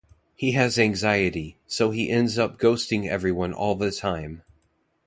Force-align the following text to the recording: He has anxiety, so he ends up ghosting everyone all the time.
He 0.33 0.53
has 0.53 0.79
anxiety, 0.79 1.57
so 1.67 1.91
he 1.91 2.09
ends 2.09 2.39
up 2.39 2.57
ghosting 2.57 3.07
everyone 3.07 3.53
all 3.53 3.75
the 3.75 3.91
time. 3.91 4.41